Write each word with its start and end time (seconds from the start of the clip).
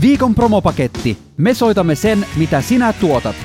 Viikon 0.00 0.34
promopaketti. 0.34 1.18
Me 1.36 1.54
soitamme 1.54 1.94
sen, 1.94 2.26
mitä 2.36 2.60
sinä 2.60 2.92
tuotat. 2.92 3.36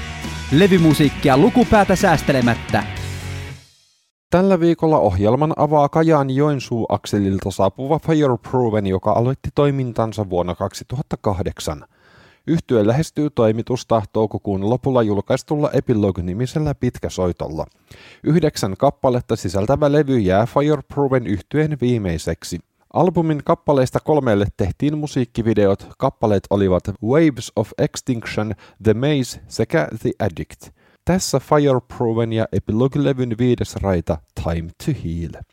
Levymusiikkia 0.51 1.37
lukupäätä 1.37 1.95
säästelemättä. 1.95 2.83
Tällä 4.29 4.59
viikolla 4.59 4.99
ohjelman 4.99 5.53
avaa 5.57 5.89
Kajaan 5.89 6.29
Joensuu-akselilta 6.29 7.51
saapuva 7.51 7.99
Fireproven, 7.99 8.87
joka 8.87 9.11
aloitti 9.11 9.49
toimintansa 9.55 10.29
vuonna 10.29 10.55
2008. 10.55 11.85
Yhtye 12.47 12.87
lähestyy 12.87 13.29
toimitusta 13.29 14.01
toukokuun 14.13 14.69
lopulla 14.69 15.03
julkaistulla 15.03 15.69
Epilogue-nimisellä 15.73 16.75
pitkäsoitolla. 16.75 17.65
Yhdeksän 18.23 18.77
kappaletta 18.77 19.35
sisältävä 19.35 19.91
levy 19.91 20.19
jää 20.19 20.45
Fireproven 20.45 21.27
yhtyeen 21.27 21.77
viimeiseksi. 21.81 22.59
Albumin 22.95 23.41
kappaleista 23.45 23.99
kolmelle 23.99 24.45
tehtiin 24.57 24.97
musiikkivideot. 24.97 25.87
Kappaleet 25.97 26.43
olivat 26.49 26.83
Waves 27.03 27.51
of 27.55 27.71
Extinction, 27.77 28.55
The 28.83 28.93
Maze 28.93 29.41
sekä 29.47 29.87
The 30.01 30.11
Addict. 30.19 30.69
Tässä 31.05 31.39
Fireproven 31.39 32.33
ja 32.33 32.45
Epilogue-levyn 32.51 33.37
viides 33.37 33.75
raita 33.75 34.17
Time 34.43 34.69
to 34.85 34.91
Heal. 35.03 35.43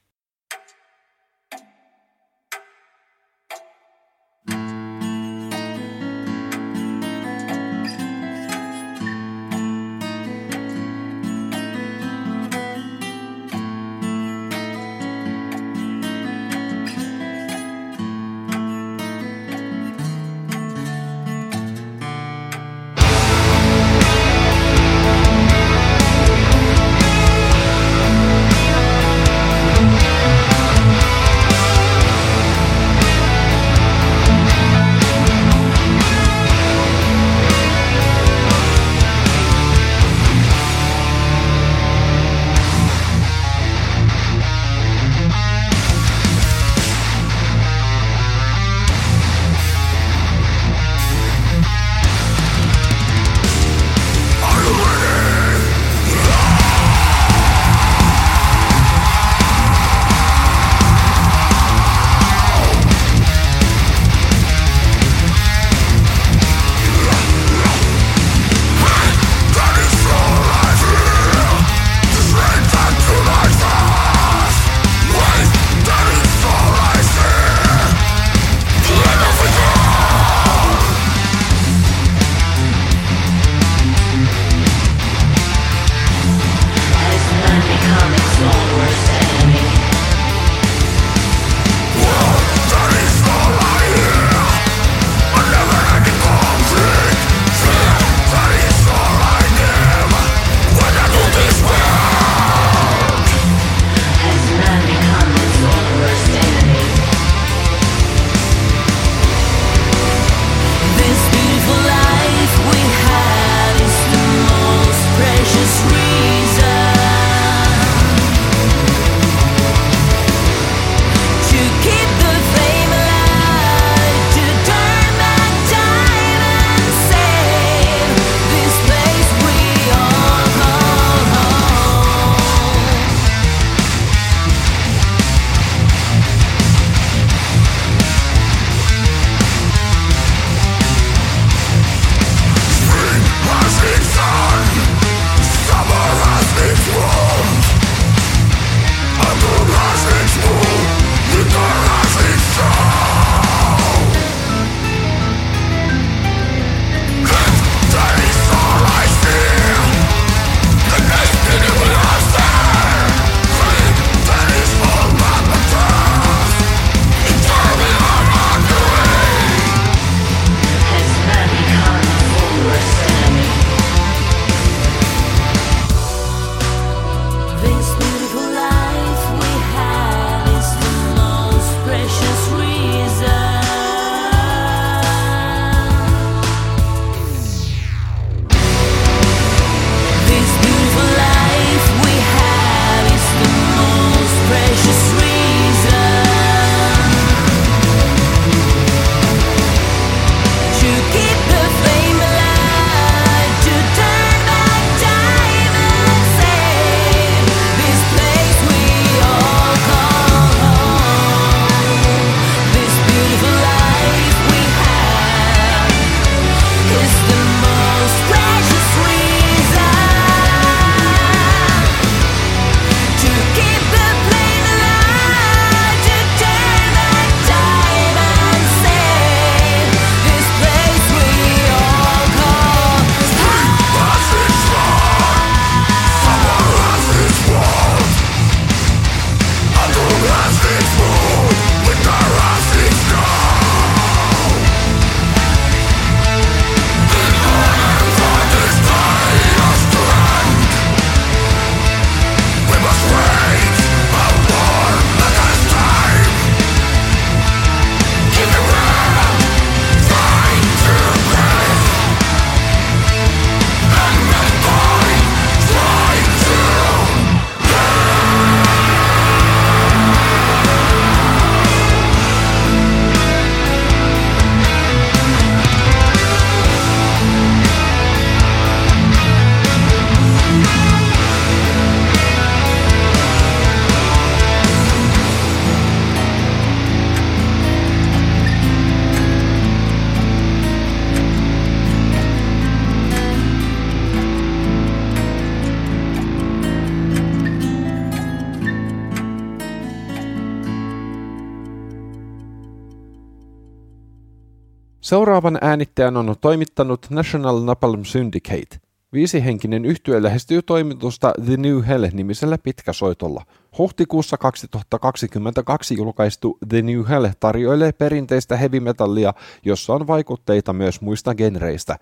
Seuraavan 305.12 305.58
äänittäjän 305.60 306.16
on 306.16 306.34
toimittanut 306.40 307.06
National 307.10 307.60
Napalm 307.60 308.04
Syndicate. 308.04 308.76
Viisihenkinen 309.12 309.84
yhtye 309.84 310.22
lähestyy 310.22 310.62
toimitusta 310.62 311.32
The 311.44 311.56
New 311.56 311.82
Hell-nimisellä 311.82 312.58
pitkäsoitolla. 312.58 313.42
Huhtikuussa 313.78 314.36
2022 314.36 315.94
julkaistu 315.94 316.58
The 316.68 316.82
New 316.82 317.08
Hell 317.08 317.26
tarjoilee 317.40 317.92
perinteistä 317.92 318.56
heavy 318.56 318.80
metallia, 318.80 319.34
jossa 319.64 319.94
on 319.94 320.06
vaikutteita 320.06 320.72
myös 320.72 321.00
muista 321.00 321.34
genreistä. 321.34 321.96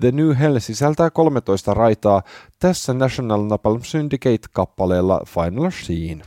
The 0.00 0.12
New 0.12 0.34
Hell 0.38 0.58
sisältää 0.58 1.10
13 1.10 1.74
raitaa 1.74 2.22
tässä 2.58 2.94
National 2.94 3.42
Napalm 3.42 3.80
Syndicate-kappaleella 3.82 5.20
Final 5.26 5.70
Scene. 5.70 6.24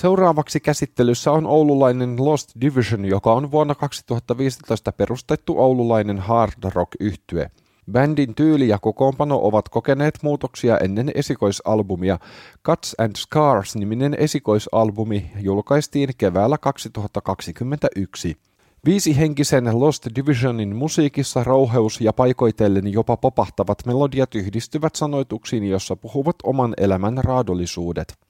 Seuraavaksi 0.00 0.60
käsittelyssä 0.60 1.32
on 1.32 1.46
oululainen 1.46 2.24
Lost 2.24 2.50
Division, 2.60 3.04
joka 3.04 3.32
on 3.32 3.50
vuonna 3.50 3.74
2015 3.74 4.92
perustettu 4.92 5.58
oululainen 5.58 6.18
hard 6.18 6.52
rock 6.74 6.90
yhtye. 7.00 7.50
Bändin 7.92 8.34
tyyli 8.34 8.68
ja 8.68 8.78
kokoonpano 8.78 9.40
ovat 9.42 9.68
kokeneet 9.68 10.18
muutoksia 10.22 10.78
ennen 10.78 11.12
esikoisalbumia. 11.14 12.18
Cuts 12.64 12.94
and 12.98 13.16
Scars-niminen 13.16 14.14
esikoisalbumi 14.18 15.30
julkaistiin 15.40 16.08
keväällä 16.18 16.58
2021. 16.58 18.36
Viisihenkisen 18.84 19.80
Lost 19.80 20.06
Divisionin 20.16 20.76
musiikissa 20.76 21.44
rouheus 21.44 22.00
ja 22.00 22.12
paikoitellen 22.12 22.92
jopa 22.92 23.16
popahtavat 23.16 23.86
melodiat 23.86 24.34
yhdistyvät 24.34 24.94
sanoituksiin, 24.94 25.64
jossa 25.64 25.96
puhuvat 25.96 26.36
oman 26.42 26.74
elämän 26.76 27.18
raadollisuudet. 27.24 28.29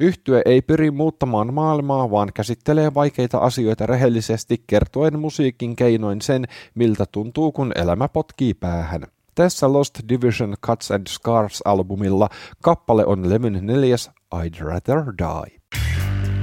Yhtye 0.00 0.42
ei 0.44 0.62
pyri 0.62 0.90
muuttamaan 0.90 1.54
maailmaa, 1.54 2.10
vaan 2.10 2.28
käsittelee 2.34 2.94
vaikeita 2.94 3.38
asioita 3.38 3.86
rehellisesti 3.86 4.62
kertoen 4.66 5.18
musiikin 5.18 5.76
keinoin 5.76 6.20
sen, 6.20 6.44
miltä 6.74 7.04
tuntuu, 7.12 7.52
kun 7.52 7.72
elämä 7.74 8.08
potkii 8.08 8.54
päähän. 8.54 9.06
Tässä 9.34 9.72
Lost 9.72 9.98
Division 10.08 10.54
Cuts 10.66 10.90
and 10.90 11.06
Scars-albumilla 11.08 12.28
kappale 12.62 13.06
on 13.06 13.30
levyn 13.30 13.58
neljäs 13.62 14.10
I'd 14.34 14.60
Rather 14.60 15.02
Die. 15.18 15.60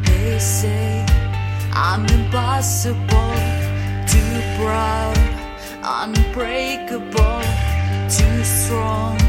They 0.06 0.40
say 0.40 1.06
I'm 1.72 2.14
impossible, 2.14 3.36
too 4.12 4.42
proud, 4.58 5.18
unbreakable, 6.04 7.46
too 8.08 8.44
strong, 8.44 9.20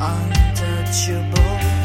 untouchable. 0.00 1.77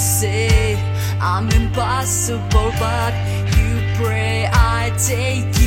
Say 0.00 0.76
I'm 1.20 1.50
impossible, 1.50 2.72
but 2.78 3.12
you 3.56 3.82
pray 4.02 4.48
I 4.50 4.90
take 4.96 5.59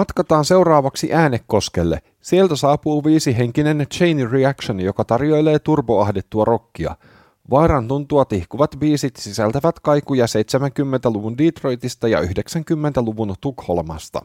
Matkataan 0.00 0.44
seuraavaksi 0.44 1.14
Äänekoskelle. 1.14 2.02
Sieltä 2.20 2.56
saapuu 2.56 3.04
viisihenkinen 3.04 3.86
Chain 3.94 4.30
Reaction, 4.30 4.80
joka 4.80 5.04
tarjoilee 5.04 5.58
turboahdettua 5.58 6.44
rockia– 6.44 6.96
Vaaran 7.50 7.88
tuntua 7.88 8.24
tihkuvat 8.24 8.76
biisit 8.78 9.16
sisältävät 9.16 9.80
kaikuja 9.80 10.26
70-luvun 10.26 11.38
Detroitista 11.38 12.08
ja 12.08 12.20
90-luvun 12.20 13.34
Tukholmasta. 13.40 14.22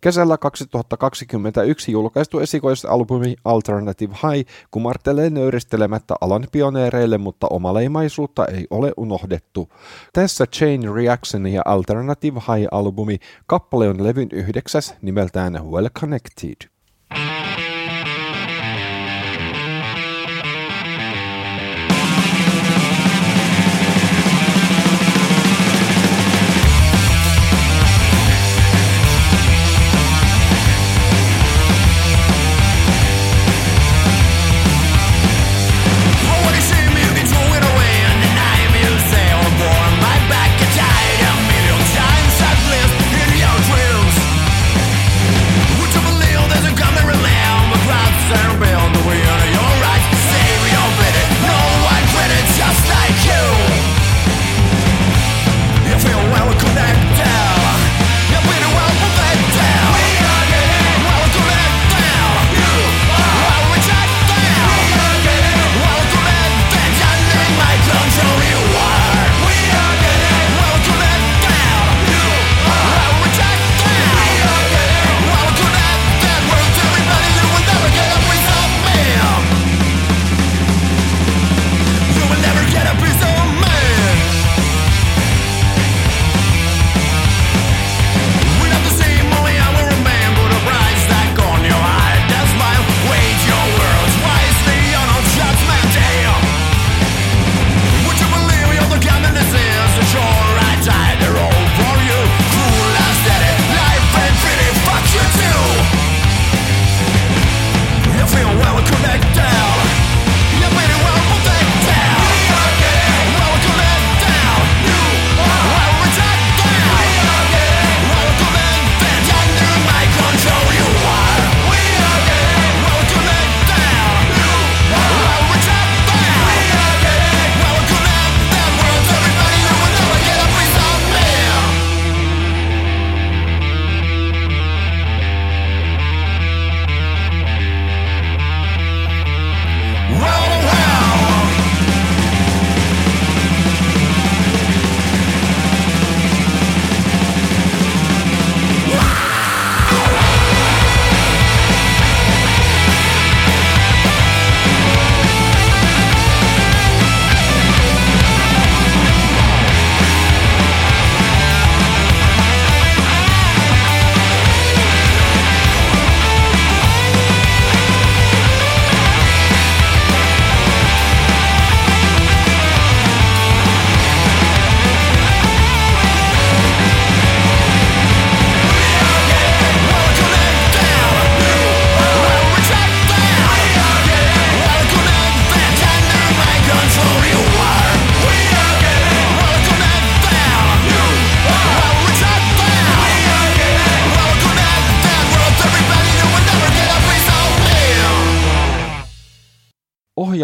Kesällä 0.00 0.38
2021 0.38 1.92
julkaistu 1.92 2.38
esikoisalbumi 2.38 3.34
Alternative 3.44 4.14
High 4.14 4.50
kumartelee 4.70 5.30
nöyristelemättä 5.30 6.14
alan 6.20 6.46
pioneereille, 6.52 7.18
mutta 7.18 7.46
omaleimaisuutta 7.50 8.46
ei 8.46 8.66
ole 8.70 8.92
unohdettu. 8.96 9.68
Tässä 10.12 10.46
Chain 10.46 10.94
Reaction 10.94 11.46
ja 11.46 11.62
Alternative 11.64 12.40
High-albumi 12.40 13.16
kappale 13.46 13.88
on 13.88 14.04
levyn 14.04 14.28
yhdeksäs 14.32 14.94
nimeltään 15.02 15.70
Well 15.70 15.88
Connected. 16.00 16.73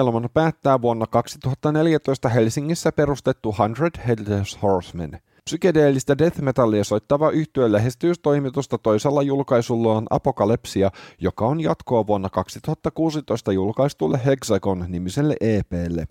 Ohjelman 0.00 0.30
päättää 0.34 0.82
vuonna 0.82 1.06
2014 1.06 2.28
Helsingissä 2.28 2.92
perustettu 2.92 3.54
Hundred 3.58 4.06
Headless 4.06 4.58
Horsemen. 4.62 5.20
Psykedeellistä 5.44 6.18
death 6.18 6.40
metallia 6.40 6.84
soittava 6.84 7.30
yhtye 7.30 7.72
lähestyy 7.72 8.12
toimitusta 8.22 8.78
toisella 8.78 9.22
julkaisullaan 9.22 10.06
Apokalepsia, 10.10 10.90
joka 11.18 11.46
on 11.46 11.60
jatkoa 11.60 12.06
vuonna 12.06 12.28
2016 12.28 13.52
julkaistulle 13.52 14.20
Hexagon-nimiselle 14.24 15.36
EPlle. 15.40 16.06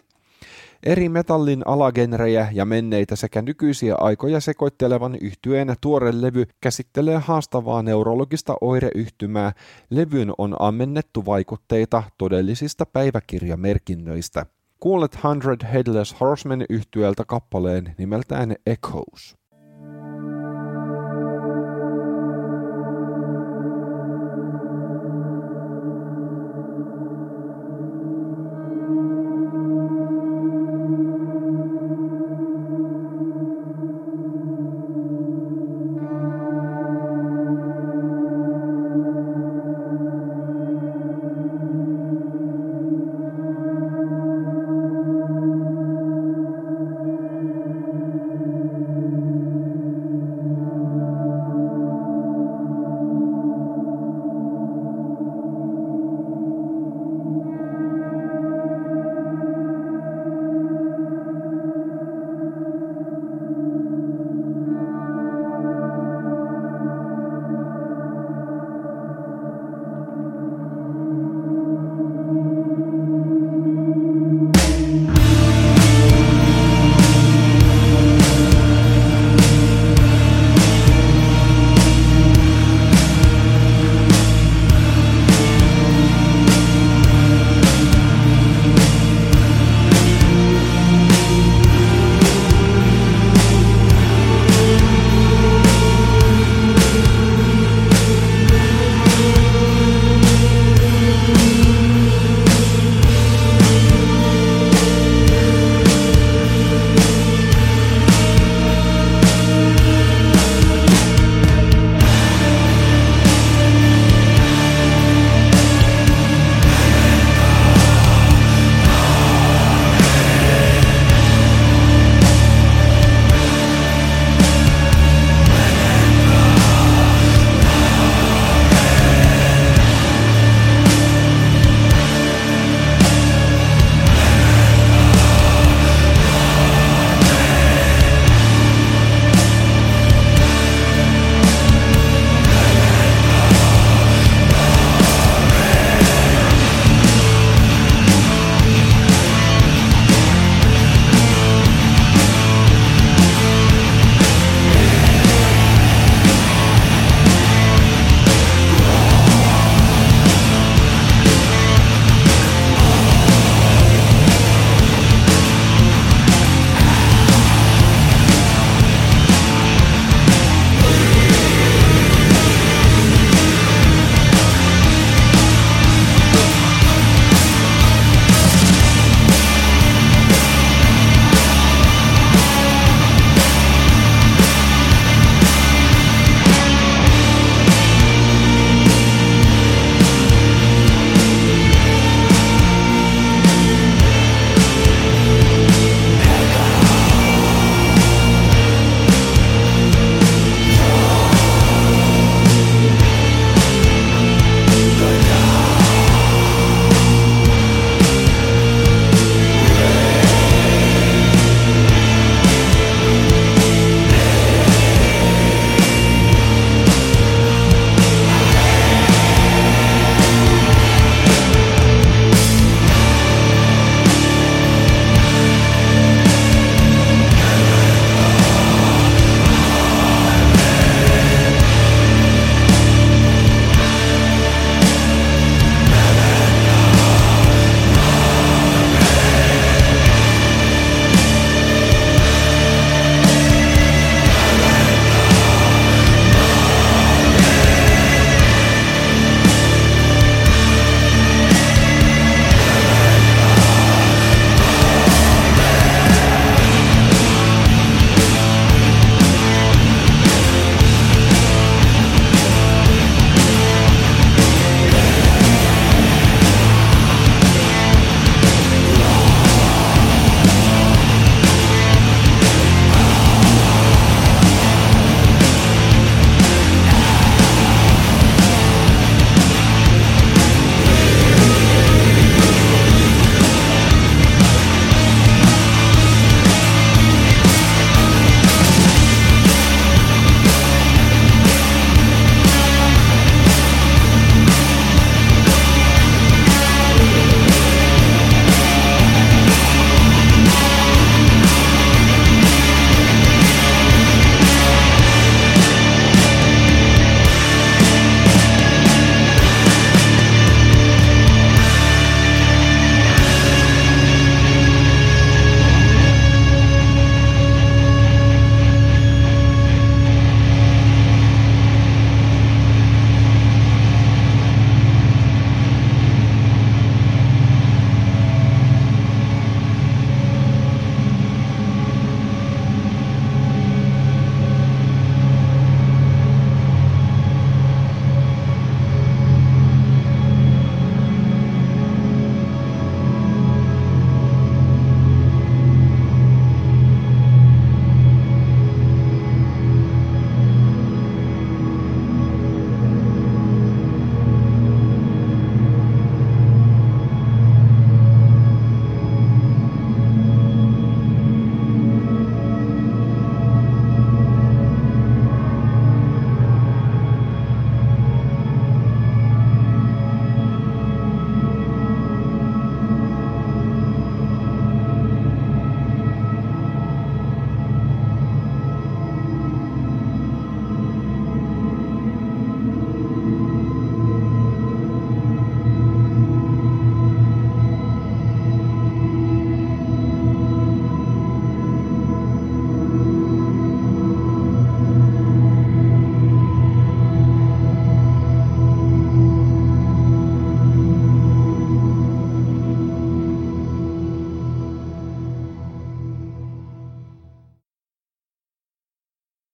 Eri 0.84 1.10
metallin 1.10 1.62
alagenrejä 1.66 2.48
ja 2.52 2.66
menneitä 2.66 3.16
sekä 3.16 3.42
nykyisiä 3.42 3.96
aikoja 3.96 4.40
sekoittelevan 4.40 5.16
yhtyeen 5.22 5.76
tuore 5.82 6.22
levy 6.22 6.46
käsittelee 6.62 7.18
haastavaa 7.18 7.84
neurologista 7.84 8.56
oireyhtymää. 8.62 9.52
Levyn 9.90 10.32
on 10.38 10.56
ammennettu 10.60 11.26
vaikutteita 11.26 12.04
todellisista 12.18 12.86
päiväkirjamerkinnöistä. 12.86 14.46
Kuulet 14.80 15.24
Hundred 15.24 15.66
Headless 15.74 16.16
Horsemen 16.20 16.66
yhtyeltä 16.70 17.26
kappaleen 17.26 17.96
nimeltään 17.98 18.56
Echoes. 18.66 19.39